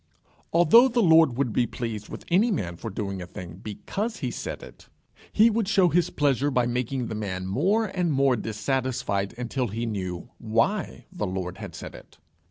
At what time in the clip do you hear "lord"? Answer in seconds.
1.03-1.37, 11.27-11.59